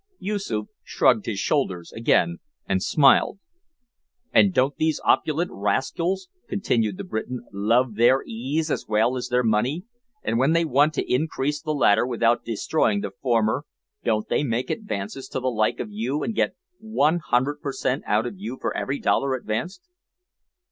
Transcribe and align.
Yoosoof 0.17 0.65
shrugged 0.83 1.27
his 1.27 1.37
shoulders 1.37 1.91
again 1.91 2.39
and 2.65 2.81
smiled. 2.81 3.37
"And 4.33 4.51
don't 4.51 4.75
these 4.77 4.99
opulent 5.05 5.51
rascals," 5.53 6.27
continued 6.49 6.97
the 6.97 7.03
Briton, 7.03 7.45
"love 7.53 7.93
their 7.93 8.23
ease 8.25 8.71
as 8.71 8.87
well 8.87 9.15
as 9.15 9.27
their 9.27 9.43
money, 9.43 9.83
and 10.23 10.39
when 10.39 10.53
they 10.53 10.65
want 10.65 10.95
to 10.95 11.05
increase 11.07 11.61
the 11.61 11.75
latter 11.75 12.07
without 12.07 12.43
destroying 12.43 13.01
the 13.01 13.11
former, 13.11 13.65
don't 14.03 14.27
they 14.27 14.41
make 14.43 14.71
advances 14.71 15.27
to 15.27 15.39
the 15.39 15.51
like 15.51 15.79
of 15.79 15.91
you 15.91 16.23
and 16.23 16.33
get 16.33 16.55
100 16.79 17.61
per 17.61 17.71
cent 17.71 18.03
out 18.07 18.25
of 18.25 18.39
you 18.39 18.57
for 18.59 18.75
every 18.75 18.97
dollar 18.97 19.35
advanced?" 19.35 19.87